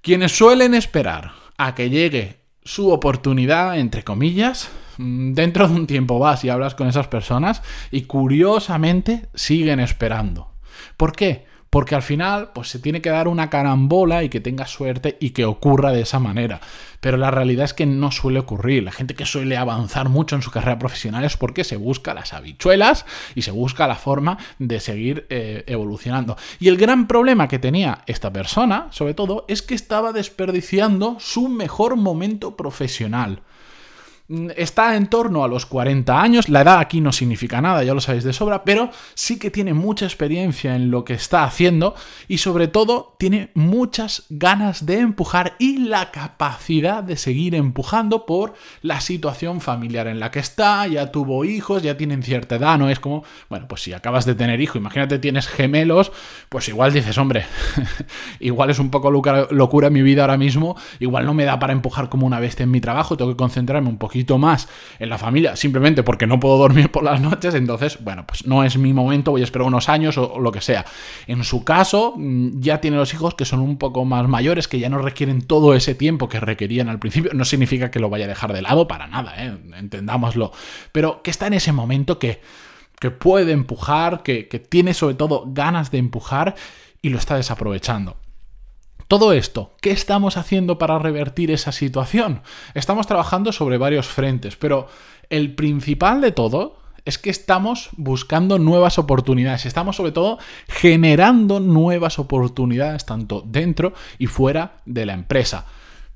Quienes 0.00 0.36
suelen 0.36 0.74
esperar 0.74 1.32
a 1.56 1.74
que 1.74 1.90
llegue 1.90 2.40
su 2.64 2.90
oportunidad, 2.90 3.78
entre 3.78 4.04
comillas, 4.04 4.70
mm, 4.98 5.32
dentro 5.32 5.68
de 5.68 5.74
un 5.74 5.86
tiempo 5.86 6.18
vas 6.18 6.44
y 6.44 6.48
hablas 6.48 6.74
con 6.74 6.88
esas 6.88 7.08
personas 7.08 7.62
y 7.90 8.02
curiosamente 8.02 9.28
siguen 9.34 9.80
esperando. 9.80 10.52
¿Por 10.96 11.12
qué? 11.12 11.46
Porque 11.72 11.94
al 11.94 12.02
final 12.02 12.50
pues 12.52 12.68
se 12.68 12.78
tiene 12.78 13.00
que 13.00 13.08
dar 13.08 13.28
una 13.28 13.48
carambola 13.48 14.22
y 14.22 14.28
que 14.28 14.40
tenga 14.40 14.66
suerte 14.66 15.16
y 15.20 15.30
que 15.30 15.46
ocurra 15.46 15.90
de 15.90 16.02
esa 16.02 16.18
manera. 16.18 16.60
Pero 17.00 17.16
la 17.16 17.30
realidad 17.30 17.64
es 17.64 17.72
que 17.72 17.86
no 17.86 18.10
suele 18.10 18.40
ocurrir. 18.40 18.82
La 18.82 18.92
gente 18.92 19.14
que 19.14 19.24
suele 19.24 19.56
avanzar 19.56 20.10
mucho 20.10 20.36
en 20.36 20.42
su 20.42 20.50
carrera 20.50 20.78
profesional 20.78 21.24
es 21.24 21.38
porque 21.38 21.64
se 21.64 21.76
busca 21.76 22.12
las 22.12 22.34
habichuelas 22.34 23.06
y 23.34 23.40
se 23.40 23.52
busca 23.52 23.88
la 23.88 23.94
forma 23.94 24.36
de 24.58 24.80
seguir 24.80 25.26
eh, 25.30 25.64
evolucionando. 25.66 26.36
Y 26.60 26.68
el 26.68 26.76
gran 26.76 27.08
problema 27.08 27.48
que 27.48 27.58
tenía 27.58 28.02
esta 28.06 28.30
persona, 28.30 28.88
sobre 28.90 29.14
todo, 29.14 29.46
es 29.48 29.62
que 29.62 29.74
estaba 29.74 30.12
desperdiciando 30.12 31.16
su 31.20 31.48
mejor 31.48 31.96
momento 31.96 32.54
profesional. 32.54 33.40
Mm, 34.28 34.50
está 34.56 34.94
en 34.94 35.08
torno 35.08 35.42
a 35.42 35.48
los 35.48 35.66
40 35.66 36.22
años, 36.22 36.48
la 36.48 36.60
edad 36.60 36.78
aquí 36.78 37.00
no 37.00 37.10
significa 37.10 37.60
nada, 37.60 37.82
ya 37.82 37.92
lo 37.92 38.00
sabéis 38.00 38.22
de 38.22 38.32
sobra, 38.32 38.62
pero 38.62 38.90
sí 39.14 39.36
que 39.36 39.50
tiene 39.50 39.74
mucha 39.74 40.04
experiencia 40.04 40.76
en 40.76 40.92
lo 40.92 41.04
que 41.04 41.14
está 41.14 41.42
haciendo 41.42 41.96
y 42.28 42.38
sobre 42.38 42.68
todo 42.68 43.16
tiene 43.18 43.50
muchas 43.54 44.26
ganas 44.30 44.86
de 44.86 45.00
empujar 45.00 45.54
y 45.58 45.78
la 45.78 46.12
capacidad 46.12 47.02
de 47.02 47.16
seguir 47.16 47.56
empujando 47.56 48.24
por 48.24 48.54
la 48.80 49.00
situación 49.00 49.60
familiar 49.60 50.06
en 50.06 50.20
la 50.20 50.30
que 50.30 50.38
está, 50.38 50.86
ya 50.86 51.10
tuvo 51.10 51.44
hijos, 51.44 51.82
ya 51.82 51.96
tienen 51.96 52.22
cierta 52.22 52.56
edad, 52.56 52.78
no 52.78 52.90
es 52.90 53.00
como, 53.00 53.24
bueno, 53.50 53.66
pues 53.66 53.82
si 53.82 53.92
acabas 53.92 54.24
de 54.24 54.36
tener 54.36 54.60
hijo, 54.60 54.78
imagínate 54.78 55.18
tienes 55.18 55.48
gemelos, 55.48 56.12
pues 56.48 56.68
igual 56.68 56.92
dices, 56.92 57.18
hombre, 57.18 57.44
igual 58.38 58.70
es 58.70 58.78
un 58.78 58.90
poco 58.90 59.10
locura, 59.10 59.90
mi 59.90 60.02
vida 60.02 60.22
ahora 60.22 60.36
mismo, 60.36 60.76
igual 61.00 61.26
no 61.26 61.34
me 61.34 61.44
da 61.44 61.58
para 61.58 61.72
empujar 61.72 62.08
como 62.08 62.24
una 62.24 62.38
bestia 62.38 62.62
en 62.62 62.70
mi 62.70 62.80
trabajo, 62.80 63.16
tengo 63.16 63.32
que 63.32 63.36
concentrarme 63.36 63.88
un 63.88 63.98
poco 63.98 64.11
poquito 64.12 64.36
más 64.36 64.68
en 64.98 65.08
la 65.08 65.16
familia, 65.16 65.56
simplemente 65.56 66.02
porque 66.02 66.26
no 66.26 66.38
puedo 66.38 66.58
dormir 66.58 66.90
por 66.90 67.02
las 67.02 67.18
noches, 67.18 67.54
entonces, 67.54 67.96
bueno, 68.04 68.26
pues 68.26 68.46
no 68.46 68.62
es 68.62 68.76
mi 68.76 68.92
momento, 68.92 69.30
voy 69.30 69.40
a 69.40 69.44
esperar 69.44 69.66
unos 69.66 69.88
años 69.88 70.18
o, 70.18 70.38
lo 70.38 70.52
que 70.52 70.60
sea. 70.60 70.84
En 71.26 71.42
su 71.44 71.64
caso, 71.64 72.12
mm, 72.18 72.60
ya 72.60 72.82
tiene 72.82 72.98
los 72.98 73.14
hijos 73.14 73.34
que 73.34 73.46
son 73.46 73.60
un 73.60 73.78
poco 73.78 74.04
más 74.04 74.28
mayores, 74.28 74.68
que 74.68 74.78
ya 74.78 74.90
no 74.90 74.98
requieren 74.98 75.40
todo 75.40 75.74
ese 75.74 75.94
tiempo 75.94 76.28
que 76.28 76.40
requerían 76.40 76.90
al 76.90 76.98
principio. 76.98 77.30
No 77.32 77.46
significa 77.46 77.90
que 77.90 78.00
lo 78.00 78.10
vaya 78.10 78.26
a 78.26 78.28
dejar 78.28 78.52
de 78.52 78.60
lado 78.60 78.86
para 78.86 79.06
nada, 79.06 79.32
¿eh? 79.38 79.56
entendámoslo. 79.78 80.52
Pero 80.92 81.22
que 81.22 81.30
está 81.30 81.46
en 81.46 81.54
ese 81.54 81.72
momento 81.72 82.18
que, 82.18 82.42
que 83.00 83.10
puede 83.10 83.52
empujar, 83.52 84.22
que, 84.22 84.46
que 84.46 84.58
tiene 84.58 84.92
sobre 84.92 85.14
todo 85.14 85.44
ganas 85.46 85.90
de 85.90 85.96
empujar 85.96 86.54
y 87.00 87.08
lo 87.08 87.16
está 87.16 87.36
desaprovechando. 87.36 88.18
Todo 89.12 89.34
esto, 89.34 89.72
¿qué 89.82 89.90
estamos 89.90 90.38
haciendo 90.38 90.78
para 90.78 90.98
revertir 90.98 91.50
esa 91.50 91.70
situación? 91.70 92.40
Estamos 92.72 93.06
trabajando 93.06 93.52
sobre 93.52 93.76
varios 93.76 94.06
frentes, 94.06 94.56
pero 94.56 94.88
el 95.28 95.54
principal 95.54 96.22
de 96.22 96.32
todo 96.32 96.78
es 97.04 97.18
que 97.18 97.28
estamos 97.28 97.90
buscando 97.98 98.58
nuevas 98.58 98.98
oportunidades, 98.98 99.66
estamos 99.66 99.96
sobre 99.96 100.12
todo 100.12 100.38
generando 100.66 101.60
nuevas 101.60 102.18
oportunidades 102.18 103.04
tanto 103.04 103.44
dentro 103.46 103.92
y 104.18 104.28
fuera 104.28 104.76
de 104.86 105.04
la 105.04 105.12
empresa. 105.12 105.66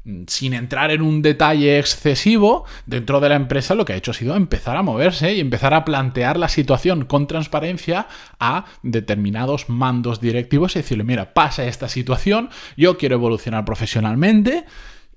Mm, 0.06 0.22
sin 0.28 0.54
entrar 0.54 0.92
en 0.92 1.02
un 1.02 1.20
detalle 1.20 1.80
excesivo, 1.80 2.64
dentro 2.86 3.18
de 3.18 3.28
la 3.28 3.34
empresa 3.34 3.74
lo 3.74 3.84
que 3.84 3.92
ha 3.92 3.96
hecho 3.96 4.12
ha 4.12 4.14
sido 4.14 4.36
empezar 4.36 4.76
a 4.76 4.82
moverse 4.82 5.34
y 5.34 5.40
empezar 5.40 5.74
a 5.74 5.84
plantear 5.84 6.36
la 6.36 6.48
situación 6.48 7.06
con 7.06 7.26
transparencia 7.26 8.06
a 8.38 8.66
determinados 8.84 9.68
mandos 9.68 10.20
directivos 10.20 10.76
y 10.76 10.78
decirle, 10.78 11.02
mira, 11.02 11.34
pasa 11.34 11.64
esta 11.64 11.88
situación, 11.88 12.50
yo 12.76 12.98
quiero 12.98 13.16
evolucionar 13.16 13.64
profesionalmente 13.64 14.64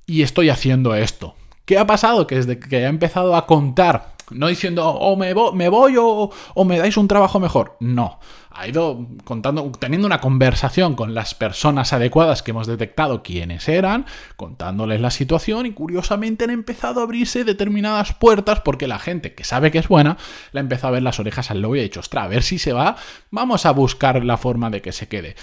y 0.07 0.23
estoy 0.23 0.49
haciendo 0.49 0.95
esto. 0.95 1.35
¿Qué 1.69 1.77
ha 1.77 1.85
pasado? 1.85 2.25
Que 2.25 2.33
desde 2.33 2.57
que 2.57 2.83
ha 2.83 2.89
empezado 2.89 3.35
a 3.35 3.45
contar 3.45 4.15
no 4.31 4.47
diciendo, 4.47 4.87
o 4.87 5.15
me, 5.15 5.33
voy 5.33 5.95
o, 5.99 6.31
me 6.65 6.77
dais 6.79 6.97
un 6.97 7.07
trabajo 7.07 7.39
mejor. 7.39 7.77
No. 7.79 8.19
Ha 8.51 8.67
ido 8.67 9.07
contando, 9.23 9.71
teniendo 9.79 10.07
una 10.07 10.19
conversación 10.19 10.95
con 10.95 11.13
las 11.13 11.35
personas 11.35 11.93
adecuadas 11.93 12.41
que 12.41 12.51
hemos 12.51 12.65
detectado 12.65 13.21
quiénes 13.21 13.69
eran, 13.69 14.05
contándoles 14.35 14.99
la 14.99 15.11
situación 15.11 15.67
y 15.67 15.73
curiosamente 15.73 16.45
han 16.45 16.49
empezado 16.49 17.01
a 17.01 17.03
abrirse 17.03 17.43
determinadas 17.43 18.13
puertas 18.13 18.61
porque 18.61 18.87
la 18.87 18.99
gente 18.99 19.35
que 19.35 19.43
sabe 19.43 19.71
que 19.71 19.77
es 19.77 19.87
buena 19.87 20.17
le 20.51 20.59
ha 20.59 20.61
empezado 20.61 20.89
a 20.89 20.91
ver 20.91 21.03
las 21.03 21.19
orejas 21.19 21.51
al 21.51 21.61
lobo 21.61 21.75
y 21.75 21.79
ha 21.79 21.83
dicho, 21.83 21.99
ostra, 21.99 22.23
a 22.23 22.27
ver 22.27 22.43
si 22.43 22.57
se 22.59 22.73
va, 22.73 22.97
vamos 23.29 23.65
a 23.65 23.71
buscar 23.71 24.25
la 24.25 24.37
forma 24.37 24.69
de 24.69 24.81
que 24.81 24.91
se 24.91 25.07
quede. 25.07 25.35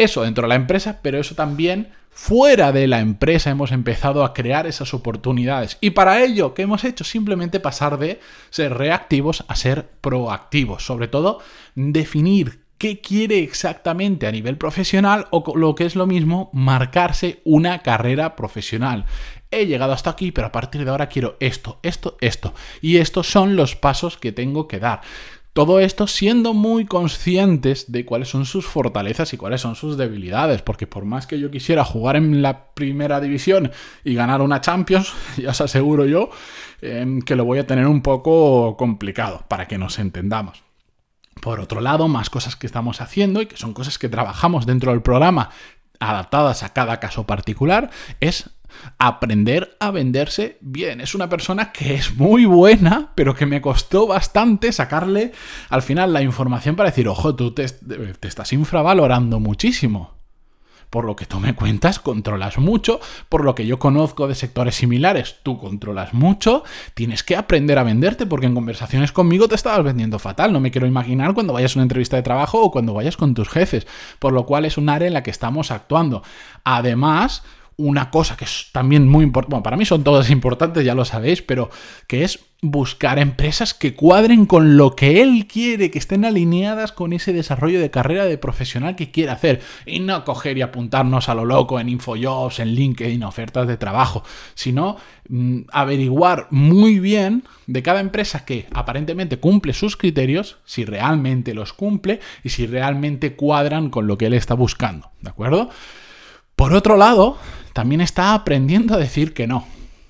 Eso 0.00 0.22
dentro 0.22 0.44
de 0.44 0.48
la 0.48 0.54
empresa, 0.54 1.00
pero 1.02 1.20
eso 1.20 1.34
también 1.34 1.90
fuera 2.08 2.72
de 2.72 2.86
la 2.86 3.00
empresa 3.00 3.50
hemos 3.50 3.70
empezado 3.70 4.24
a 4.24 4.32
crear 4.32 4.66
esas 4.66 4.94
oportunidades. 4.94 5.76
Y 5.82 5.90
para 5.90 6.24
ello, 6.24 6.54
¿qué 6.54 6.62
hemos 6.62 6.84
hecho? 6.84 7.04
Simplemente 7.04 7.60
pasar 7.60 7.98
de 7.98 8.18
ser 8.48 8.78
reactivos 8.78 9.44
a 9.46 9.56
ser 9.56 9.90
proactivos. 10.00 10.86
Sobre 10.86 11.06
todo, 11.06 11.40
definir 11.74 12.64
qué 12.78 13.02
quiere 13.02 13.40
exactamente 13.40 14.26
a 14.26 14.32
nivel 14.32 14.56
profesional 14.56 15.26
o 15.32 15.52
lo 15.54 15.74
que 15.74 15.84
es 15.84 15.96
lo 15.96 16.06
mismo, 16.06 16.48
marcarse 16.54 17.42
una 17.44 17.82
carrera 17.82 18.36
profesional. 18.36 19.04
He 19.50 19.66
llegado 19.66 19.92
hasta 19.92 20.08
aquí, 20.08 20.32
pero 20.32 20.46
a 20.46 20.52
partir 20.52 20.82
de 20.82 20.90
ahora 20.90 21.10
quiero 21.10 21.36
esto, 21.40 21.78
esto, 21.82 22.16
esto. 22.22 22.54
Y 22.80 22.96
estos 22.96 23.30
son 23.30 23.54
los 23.54 23.76
pasos 23.76 24.16
que 24.16 24.32
tengo 24.32 24.66
que 24.66 24.78
dar. 24.78 25.02
Todo 25.52 25.80
esto 25.80 26.06
siendo 26.06 26.54
muy 26.54 26.86
conscientes 26.86 27.90
de 27.90 28.04
cuáles 28.04 28.28
son 28.28 28.46
sus 28.46 28.66
fortalezas 28.66 29.32
y 29.32 29.36
cuáles 29.36 29.60
son 29.60 29.74
sus 29.74 29.96
debilidades, 29.96 30.62
porque 30.62 30.86
por 30.86 31.04
más 31.04 31.26
que 31.26 31.40
yo 31.40 31.50
quisiera 31.50 31.84
jugar 31.84 32.14
en 32.14 32.40
la 32.40 32.72
primera 32.72 33.20
división 33.20 33.72
y 34.04 34.14
ganar 34.14 34.42
una 34.42 34.60
Champions, 34.60 35.12
ya 35.36 35.50
os 35.50 35.60
aseguro 35.60 36.06
yo 36.06 36.30
em, 36.80 37.20
que 37.20 37.34
lo 37.34 37.44
voy 37.44 37.58
a 37.58 37.66
tener 37.66 37.86
un 37.86 38.00
poco 38.00 38.76
complicado 38.76 39.44
para 39.48 39.66
que 39.66 39.76
nos 39.76 39.98
entendamos. 39.98 40.62
Por 41.42 41.58
otro 41.58 41.80
lado, 41.80 42.06
más 42.06 42.30
cosas 42.30 42.54
que 42.54 42.66
estamos 42.66 43.00
haciendo 43.00 43.42
y 43.42 43.46
que 43.46 43.56
son 43.56 43.74
cosas 43.74 43.98
que 43.98 44.08
trabajamos 44.08 44.66
dentro 44.66 44.92
del 44.92 45.02
programa 45.02 45.50
adaptadas 45.98 46.62
a 46.62 46.72
cada 46.72 47.00
caso 47.00 47.26
particular, 47.26 47.90
es 48.20 48.50
aprender 48.98 49.76
a 49.80 49.90
venderse 49.90 50.58
bien. 50.60 51.00
Es 51.00 51.14
una 51.14 51.28
persona 51.28 51.72
que 51.72 51.94
es 51.94 52.16
muy 52.16 52.44
buena, 52.44 53.12
pero 53.14 53.34
que 53.34 53.46
me 53.46 53.60
costó 53.60 54.06
bastante 54.06 54.72
sacarle 54.72 55.32
al 55.68 55.82
final 55.82 56.12
la 56.12 56.22
información 56.22 56.76
para 56.76 56.90
decir, 56.90 57.08
ojo, 57.08 57.34
tú 57.34 57.52
te, 57.52 57.64
estás 57.64 58.52
infravalorando 58.52 59.40
muchísimo. 59.40 60.20
Por 60.90 61.04
lo 61.04 61.14
que 61.14 61.24
tú 61.24 61.38
me 61.38 61.54
cuentas, 61.54 62.00
controlas 62.00 62.58
mucho. 62.58 62.98
Por 63.28 63.44
lo 63.44 63.54
que 63.54 63.64
yo 63.64 63.78
conozco 63.78 64.26
de 64.26 64.34
sectores 64.34 64.74
similares, 64.74 65.36
tú 65.44 65.56
controlas 65.56 66.12
mucho. 66.12 66.64
Tienes 66.94 67.22
que 67.22 67.36
aprender 67.36 67.78
a 67.78 67.84
venderte 67.84 68.26
porque 68.26 68.46
en 68.46 68.56
conversaciones 68.56 69.12
conmigo 69.12 69.46
te 69.46 69.54
estabas 69.54 69.84
vendiendo 69.84 70.18
fatal. 70.18 70.52
No 70.52 70.58
me 70.58 70.72
quiero 70.72 70.88
imaginar 70.88 71.32
cuando 71.32 71.52
vayas 71.52 71.76
a 71.76 71.78
una 71.78 71.84
entrevista 71.84 72.16
de 72.16 72.24
trabajo 72.24 72.60
o 72.60 72.72
cuando 72.72 72.92
vayas 72.92 73.16
con 73.16 73.34
tus 73.34 73.48
jefes. 73.48 73.86
Por 74.18 74.32
lo 74.32 74.46
cual 74.46 74.64
es 74.64 74.78
un 74.78 74.88
área 74.88 75.06
en 75.06 75.14
la 75.14 75.22
que 75.22 75.30
estamos 75.30 75.70
actuando. 75.70 76.24
Además, 76.64 77.44
una 77.80 78.10
cosa 78.10 78.36
que 78.36 78.44
es 78.44 78.68
también 78.72 79.08
muy 79.08 79.24
importante, 79.24 79.52
bueno, 79.52 79.62
para 79.62 79.76
mí 79.76 79.84
son 79.84 80.04
todas 80.04 80.30
importantes, 80.30 80.84
ya 80.84 80.94
lo 80.94 81.04
sabéis, 81.04 81.42
pero 81.42 81.70
que 82.06 82.24
es 82.24 82.40
buscar 82.62 83.18
empresas 83.18 83.72
que 83.72 83.94
cuadren 83.94 84.44
con 84.44 84.76
lo 84.76 84.94
que 84.94 85.22
él 85.22 85.46
quiere, 85.46 85.90
que 85.90 85.98
estén 85.98 86.26
alineadas 86.26 86.92
con 86.92 87.14
ese 87.14 87.32
desarrollo 87.32 87.80
de 87.80 87.90
carrera 87.90 88.26
de 88.26 88.36
profesional 88.36 88.96
que 88.96 89.10
quiere 89.10 89.32
hacer, 89.32 89.62
y 89.86 90.00
no 90.00 90.24
coger 90.26 90.58
y 90.58 90.62
apuntarnos 90.62 91.30
a 91.30 91.34
lo 91.34 91.46
loco 91.46 91.80
en 91.80 91.88
Infojobs, 91.88 92.60
en 92.60 92.74
LinkedIn, 92.74 93.24
ofertas 93.24 93.66
de 93.66 93.78
trabajo, 93.78 94.22
sino 94.54 94.96
mm, 95.30 95.60
averiguar 95.72 96.48
muy 96.50 97.00
bien 97.00 97.44
de 97.66 97.82
cada 97.82 98.00
empresa 98.00 98.44
que 98.44 98.66
aparentemente 98.74 99.38
cumple 99.38 99.72
sus 99.72 99.96
criterios, 99.96 100.58
si 100.66 100.84
realmente 100.84 101.54
los 101.54 101.72
cumple 101.72 102.20
y 102.44 102.50
si 102.50 102.66
realmente 102.66 103.36
cuadran 103.36 103.88
con 103.88 104.06
lo 104.06 104.18
que 104.18 104.26
él 104.26 104.34
está 104.34 104.52
buscando, 104.52 105.10
¿de 105.22 105.30
acuerdo? 105.30 105.70
Por 106.60 106.74
otro 106.74 106.98
lado, 106.98 107.38
también 107.72 108.02
está 108.02 108.34
aprendiendo 108.34 108.92
a 108.92 108.98
decir 108.98 109.32
que 109.32 109.46
no. 109.46 109.66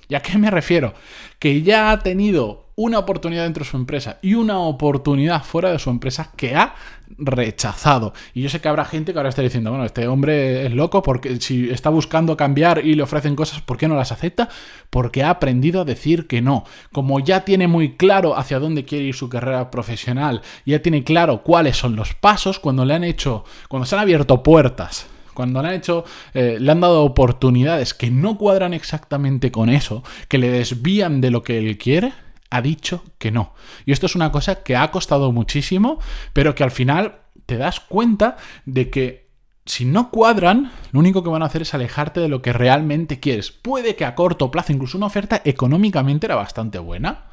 ¿Y 0.08 0.16
a 0.16 0.20
qué 0.20 0.36
me 0.36 0.50
refiero? 0.50 0.94
Que 1.38 1.62
ya 1.62 1.92
ha 1.92 2.00
tenido 2.00 2.66
una 2.74 2.98
oportunidad 2.98 3.44
dentro 3.44 3.62
de 3.62 3.70
su 3.70 3.76
empresa 3.76 4.18
y 4.20 4.34
una 4.34 4.58
oportunidad 4.58 5.44
fuera 5.44 5.70
de 5.70 5.78
su 5.78 5.90
empresa 5.90 6.32
que 6.36 6.56
ha 6.56 6.74
rechazado. 7.18 8.14
Y 8.34 8.42
yo 8.42 8.48
sé 8.48 8.60
que 8.60 8.66
habrá 8.66 8.84
gente 8.84 9.12
que 9.12 9.20
ahora 9.20 9.28
está 9.28 9.42
diciendo, 9.42 9.70
bueno, 9.70 9.84
este 9.84 10.08
hombre 10.08 10.66
es 10.66 10.72
loco 10.72 11.04
porque 11.04 11.40
si 11.40 11.70
está 11.70 11.88
buscando 11.88 12.36
cambiar 12.36 12.84
y 12.84 12.96
le 12.96 13.04
ofrecen 13.04 13.36
cosas, 13.36 13.60
¿por 13.60 13.76
qué 13.76 13.86
no 13.86 13.94
las 13.94 14.10
acepta? 14.10 14.48
Porque 14.90 15.22
ha 15.22 15.30
aprendido 15.30 15.82
a 15.82 15.84
decir 15.84 16.26
que 16.26 16.42
no. 16.42 16.64
Como 16.90 17.20
ya 17.20 17.44
tiene 17.44 17.68
muy 17.68 17.94
claro 17.94 18.36
hacia 18.36 18.58
dónde 18.58 18.84
quiere 18.84 19.04
ir 19.04 19.14
su 19.14 19.28
carrera 19.28 19.70
profesional, 19.70 20.42
ya 20.66 20.82
tiene 20.82 21.04
claro 21.04 21.44
cuáles 21.44 21.76
son 21.76 21.94
los 21.94 22.14
pasos 22.14 22.58
cuando 22.58 22.84
le 22.84 22.94
han 22.94 23.04
hecho, 23.04 23.44
cuando 23.68 23.86
se 23.86 23.94
han 23.94 24.00
abierto 24.00 24.42
puertas 24.42 25.06
cuando 25.40 25.60
han 25.60 25.72
hecho, 25.72 26.04
eh, 26.34 26.58
le 26.60 26.70
han 26.70 26.82
dado 26.82 27.02
oportunidades 27.02 27.94
que 27.94 28.10
no 28.10 28.36
cuadran 28.36 28.74
exactamente 28.74 29.50
con 29.50 29.70
eso, 29.70 30.04
que 30.28 30.36
le 30.36 30.50
desvían 30.50 31.22
de 31.22 31.30
lo 31.30 31.42
que 31.42 31.56
él 31.56 31.78
quiere, 31.78 32.12
ha 32.50 32.60
dicho 32.60 33.02
que 33.16 33.30
no. 33.30 33.54
Y 33.86 33.92
esto 33.92 34.04
es 34.04 34.14
una 34.14 34.30
cosa 34.32 34.62
que 34.62 34.76
ha 34.76 34.90
costado 34.90 35.32
muchísimo, 35.32 35.98
pero 36.34 36.54
que 36.54 36.62
al 36.62 36.70
final 36.70 37.20
te 37.46 37.56
das 37.56 37.80
cuenta 37.80 38.36
de 38.66 38.90
que 38.90 39.30
si 39.64 39.86
no 39.86 40.10
cuadran, 40.10 40.72
lo 40.92 41.00
único 41.00 41.22
que 41.22 41.30
van 41.30 41.42
a 41.42 41.46
hacer 41.46 41.62
es 41.62 41.72
alejarte 41.72 42.20
de 42.20 42.28
lo 42.28 42.42
que 42.42 42.52
realmente 42.52 43.18
quieres. 43.18 43.50
Puede 43.50 43.96
que 43.96 44.04
a 44.04 44.14
corto 44.14 44.50
plazo, 44.50 44.74
incluso 44.74 44.98
una 44.98 45.06
oferta 45.06 45.40
económicamente 45.46 46.26
era 46.26 46.34
bastante 46.34 46.78
buena, 46.78 47.29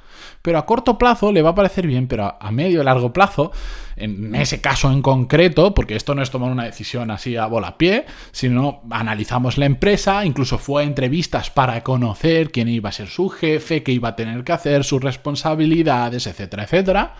pero 0.47 0.59
a 0.59 0.65
corto 0.65 0.97
plazo 0.97 1.33
le 1.33 1.41
va 1.41 1.49
a 1.49 1.55
parecer 1.55 1.85
bien, 1.87 2.07
pero 2.07 2.37
a, 2.39 2.51
medio 2.51 2.79
y 2.79 2.85
largo 2.85 3.11
plazo, 3.11 3.51
en 3.97 4.33
ese 4.33 4.61
caso 4.61 4.89
en 4.93 5.01
concreto, 5.01 5.73
porque 5.73 5.97
esto 5.97 6.15
no 6.15 6.21
es 6.21 6.31
tomar 6.31 6.49
una 6.49 6.63
decisión 6.63 7.11
así 7.11 7.35
a 7.35 7.47
bola 7.47 7.77
pie, 7.77 8.05
sino 8.31 8.79
analizamos 8.89 9.57
la 9.57 9.65
empresa, 9.65 10.23
incluso 10.23 10.57
fue 10.57 10.83
a 10.83 10.85
entrevistas 10.85 11.49
para 11.49 11.83
conocer 11.83 12.49
quién 12.49 12.69
iba 12.69 12.87
a 12.87 12.93
ser 12.93 13.09
su 13.09 13.27
jefe, 13.27 13.83
qué 13.83 13.91
iba 13.91 14.07
a 14.07 14.15
tener 14.15 14.45
que 14.45 14.53
hacer, 14.53 14.85
sus 14.85 15.03
responsabilidades, 15.03 16.27
etcétera, 16.27 16.63
etcétera, 16.63 17.15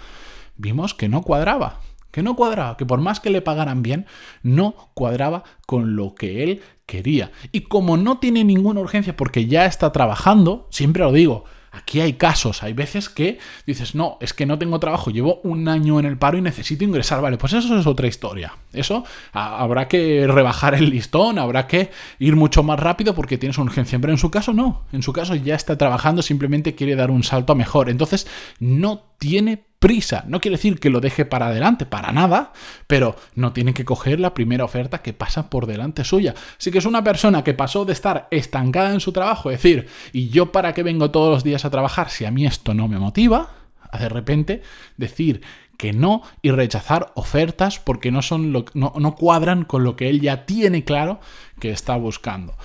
vimos 0.56 0.94
que 0.94 1.10
no 1.10 1.22
cuadraba 1.22 1.82
que 2.10 2.24
no 2.24 2.38
cuadraba, 2.38 2.78
que 2.78 2.86
por 2.86 3.02
más 3.02 3.20
que 3.20 3.30
le 3.30 3.42
pagaran 3.42 3.84
bien, 3.84 4.06
no 4.42 4.90
cuadraba 4.94 5.44
con 5.66 5.98
lo 5.98 6.16
que 6.16 6.44
él 6.44 6.62
quería. 6.86 7.32
Y 7.52 7.62
como 7.62 7.98
no 7.98 8.20
tiene 8.20 8.46
ninguna 8.46 8.80
urgencia 8.80 9.16
porque 9.16 9.46
ya 9.46 9.66
está 9.66 9.92
trabajando, 9.92 10.68
siempre 10.72 11.04
lo 11.04 11.12
digo, 11.12 11.44
Aquí 11.78 12.02
hay 12.02 12.14
casos, 12.14 12.64
hay 12.64 12.74
veces 12.74 13.08
que 13.08 13.38
dices, 13.68 13.94
no, 13.94 14.18
es 14.20 14.34
que 14.34 14.48
no 14.48 14.58
tengo 14.58 14.80
trabajo, 14.80 15.12
llevo 15.12 15.42
un 15.44 15.68
año 15.68 16.00
en 16.00 16.06
el 16.06 16.18
paro 16.18 16.38
y 16.38 16.42
necesito 16.42 16.84
ingresar. 16.84 17.22
Vale, 17.22 17.38
pues 17.38 17.54
eso 17.54 17.78
es 17.78 17.86
otra 17.86 18.08
historia. 18.08 18.54
Eso 18.74 19.04
habrá 19.32 19.88
que 19.88 20.26
rebajar 20.28 20.74
el 20.74 20.90
listón, 20.90 21.38
habrá 21.38 21.68
que 21.68 21.92
ir 22.18 22.36
mucho 22.36 22.64
más 22.64 22.80
rápido 22.80 23.14
porque 23.14 23.38
tienes 23.38 23.60
urgencia. 23.60 24.00
Pero 24.00 24.12
en 24.12 24.18
su 24.18 24.32
caso 24.32 24.54
no, 24.54 24.86
en 24.92 25.04
su 25.04 25.14
caso 25.14 25.36
ya 25.36 25.54
está 25.54 25.78
trabajando, 25.78 26.24
simplemente 26.24 26.74
quiere 26.74 26.96
dar 26.96 27.12
un 27.12 27.24
salto 27.24 27.54
a 27.54 27.56
mejor. 27.56 27.90
Entonces 27.90 28.26
no 28.60 29.04
tiene 29.20 29.67
prisa. 29.80 30.24
No 30.28 30.40
quiere 30.40 30.58
decir 30.58 30.80
que 30.80 30.90
lo 30.90 31.00
deje 31.00 31.26
para 31.26 31.48
adelante, 31.48 31.86
para 31.86 32.12
nada, 32.12 32.54
pero 32.88 33.16
no 33.36 33.54
tiene 33.54 33.74
que 33.74 33.86
coger 33.86 34.20
la 34.20 34.34
primera 34.34 34.66
oferta 34.66 35.02
que 35.02 35.14
pasa 35.14 35.50
por 35.50 35.66
delante 35.66 36.04
suya. 36.04 36.34
Así 36.58 36.72
que 36.72 36.80
es 36.80 36.86
una 36.86 37.04
persona 37.04 37.44
que 37.44 37.54
pasó 37.54 37.86
de 37.86 37.94
estar 37.94 38.28
estancada 38.32 38.94
en 38.94 39.00
su 39.00 39.12
trabajo, 39.12 39.50
decir, 39.50 39.88
¿y 40.14 40.30
yo 40.30 40.52
para 40.52 40.74
qué 40.74 40.84
vengo 40.84 41.12
todos 41.12 41.34
los 41.34 41.44
días 41.44 41.66
a 41.66 41.70
trabajar 41.70 42.10
si 42.10 42.26
a 42.26 42.32
mí 42.32 42.46
esto 42.46 42.74
no 42.74 42.88
me 42.88 43.00
motiva? 43.00 43.52
A 43.92 44.00
de 44.00 44.10
repente 44.10 44.62
decir 44.98 45.42
que 45.78 45.94
no 45.94 46.24
y 46.42 46.52
rechazar 46.52 47.12
ofertas 47.14 47.80
porque 47.80 48.12
no, 48.12 48.22
son 48.22 48.52
lo, 48.52 48.66
no, 48.74 48.94
no 48.98 49.16
cuadran 49.16 49.64
con 49.64 49.84
lo 49.84 49.96
que 49.96 50.10
él 50.10 50.22
ya 50.22 50.46
tiene 50.46 50.84
claro 50.84 51.20
que 51.60 51.70
está 51.70 51.96
buscando. 51.96 52.56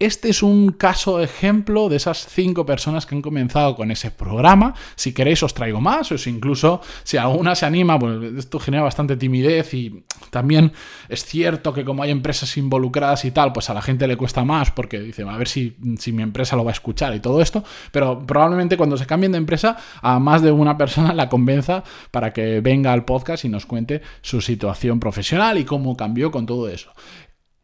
Este 0.00 0.28
es 0.28 0.42
un 0.42 0.72
caso 0.72 1.20
ejemplo 1.20 1.88
de 1.88 1.96
esas 1.96 2.26
cinco 2.28 2.66
personas 2.66 3.06
que 3.06 3.14
han 3.14 3.22
comenzado 3.22 3.76
con 3.76 3.92
ese 3.92 4.10
programa. 4.10 4.74
Si 4.96 5.14
queréis 5.14 5.42
os 5.44 5.54
traigo 5.54 5.80
más, 5.80 6.10
o 6.10 6.28
incluso 6.28 6.80
si 7.04 7.16
alguna 7.16 7.54
se 7.54 7.64
anima, 7.64 7.96
pues 7.96 8.34
esto 8.36 8.58
genera 8.58 8.82
bastante 8.82 9.16
timidez 9.16 9.72
y 9.72 10.04
también 10.30 10.72
es 11.08 11.24
cierto 11.24 11.72
que 11.72 11.84
como 11.84 12.02
hay 12.02 12.10
empresas 12.10 12.56
involucradas 12.56 13.24
y 13.24 13.30
tal, 13.30 13.52
pues 13.52 13.70
a 13.70 13.74
la 13.74 13.82
gente 13.82 14.08
le 14.08 14.16
cuesta 14.16 14.44
más 14.44 14.72
porque 14.72 14.98
dice, 14.98 15.22
a 15.22 15.36
ver 15.36 15.46
si, 15.46 15.76
si 15.98 16.10
mi 16.10 16.24
empresa 16.24 16.56
lo 16.56 16.64
va 16.64 16.72
a 16.72 16.74
escuchar 16.74 17.14
y 17.14 17.20
todo 17.20 17.40
esto, 17.40 17.62
pero 17.92 18.26
probablemente 18.26 18.76
cuando 18.76 18.96
se 18.96 19.06
cambien 19.06 19.30
de 19.30 19.38
empresa 19.38 19.76
a 20.02 20.18
más 20.18 20.42
de 20.42 20.50
una 20.50 20.76
persona 20.76 21.14
la 21.14 21.28
convenza 21.28 21.84
para 22.10 22.32
que 22.32 22.60
venga 22.60 22.92
al 22.92 23.04
podcast 23.04 23.44
y 23.44 23.48
nos 23.48 23.64
cuente 23.64 24.02
su 24.22 24.40
situación 24.40 24.98
profesional 24.98 25.56
y 25.56 25.64
cómo 25.64 25.96
cambió 25.96 26.32
con 26.32 26.46
todo 26.46 26.68
eso. 26.68 26.90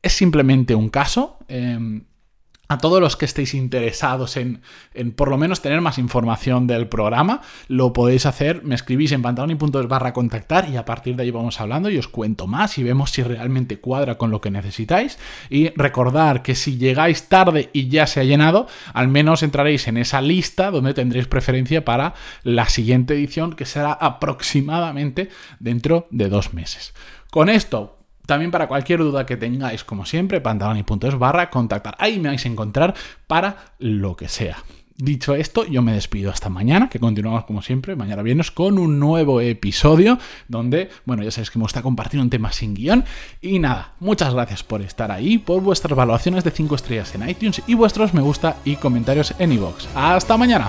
Es 0.00 0.12
simplemente 0.12 0.74
un 0.74 0.88
caso. 0.88 1.38
Em, 1.48 2.04
a 2.70 2.78
todos 2.78 3.00
los 3.00 3.16
que 3.16 3.24
estéis 3.24 3.54
interesados 3.54 4.36
en, 4.36 4.62
por 5.16 5.28
lo 5.28 5.36
menos 5.36 5.60
tener 5.60 5.80
más 5.80 5.98
información 5.98 6.68
del 6.68 6.86
programa, 6.86 7.40
lo 7.66 7.92
podéis 7.92 8.26
hacer, 8.26 8.62
me 8.62 8.76
escribís 8.76 9.10
en 9.10 9.22
pantaloni.es 9.22 9.88
barra 9.88 10.12
contactar 10.12 10.68
y 10.70 10.76
a 10.76 10.84
partir 10.84 11.16
de 11.16 11.24
ahí 11.24 11.32
vamos 11.32 11.60
hablando 11.60 11.90
y 11.90 11.98
os 11.98 12.06
cuento 12.06 12.46
más 12.46 12.78
y 12.78 12.84
vemos 12.84 13.10
si 13.10 13.24
realmente 13.24 13.80
cuadra 13.80 14.16
con 14.16 14.30
lo 14.30 14.40
que 14.40 14.52
necesitáis. 14.52 15.18
Y 15.48 15.70
recordar 15.70 16.42
que 16.42 16.54
si 16.54 16.78
llegáis 16.78 17.28
tarde 17.28 17.70
y 17.72 17.88
ya 17.88 18.06
se 18.06 18.20
ha 18.20 18.24
llenado, 18.24 18.68
al 18.94 19.08
menos 19.08 19.42
entraréis 19.42 19.88
en 19.88 19.96
esa 19.96 20.20
lista 20.20 20.70
donde 20.70 20.94
tendréis 20.94 21.26
preferencia 21.26 21.84
para 21.84 22.14
la 22.44 22.68
siguiente 22.68 23.14
edición 23.14 23.54
que 23.54 23.64
será 23.64 23.94
aproximadamente 23.94 25.28
dentro 25.58 26.06
de 26.10 26.28
dos 26.28 26.54
meses. 26.54 26.94
Con 27.32 27.48
esto, 27.48 27.99
también 28.30 28.52
para 28.52 28.68
cualquier 28.68 29.00
duda 29.00 29.26
que 29.26 29.36
tengáis, 29.36 29.82
como 29.82 30.06
siempre, 30.06 30.40
pantaloni.es 30.40 31.18
barra 31.18 31.50
contactar. 31.50 31.96
Ahí 31.98 32.20
me 32.20 32.28
vais 32.28 32.44
a 32.44 32.48
encontrar 32.48 32.94
para 33.26 33.56
lo 33.80 34.14
que 34.14 34.28
sea. 34.28 34.58
Dicho 34.96 35.34
esto, 35.34 35.66
yo 35.66 35.82
me 35.82 35.94
despido 35.94 36.30
hasta 36.30 36.48
mañana, 36.48 36.88
que 36.88 37.00
continuamos 37.00 37.44
como 37.44 37.60
siempre, 37.60 37.96
mañana 37.96 38.22
viernes, 38.22 38.52
con 38.52 38.78
un 38.78 39.00
nuevo 39.00 39.40
episodio 39.40 40.16
donde, 40.46 40.90
bueno, 41.06 41.24
ya 41.24 41.32
sabéis 41.32 41.50
que 41.50 41.58
me 41.58 41.64
gusta 41.64 41.82
compartir 41.82 42.20
un 42.20 42.30
tema 42.30 42.52
sin 42.52 42.72
guion. 42.72 43.04
Y 43.40 43.58
nada, 43.58 43.94
muchas 43.98 44.32
gracias 44.32 44.62
por 44.62 44.80
estar 44.80 45.10
ahí, 45.10 45.38
por 45.38 45.60
vuestras 45.60 45.90
evaluaciones 45.90 46.44
de 46.44 46.52
5 46.52 46.76
estrellas 46.76 47.12
en 47.16 47.28
iTunes 47.28 47.62
y 47.66 47.74
vuestros 47.74 48.14
me 48.14 48.20
gusta 48.20 48.58
y 48.64 48.76
comentarios 48.76 49.34
en 49.40 49.50
iVoox. 49.54 49.88
¡Hasta 49.96 50.36
mañana! 50.36 50.68